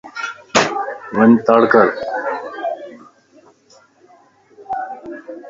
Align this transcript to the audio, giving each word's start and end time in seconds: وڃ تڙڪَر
وڃ 1.15 1.31
تڙڪَر 1.45 1.87